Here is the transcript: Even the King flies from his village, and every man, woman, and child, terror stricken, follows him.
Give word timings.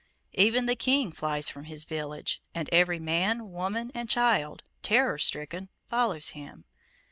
Even 0.33 0.65
the 0.65 0.75
King 0.75 1.11
flies 1.11 1.47
from 1.47 1.65
his 1.65 1.85
village, 1.85 2.41
and 2.55 2.67
every 2.71 2.97
man, 2.97 3.51
woman, 3.51 3.91
and 3.93 4.09
child, 4.09 4.63
terror 4.81 5.19
stricken, 5.19 5.69
follows 5.89 6.29
him. 6.29 6.65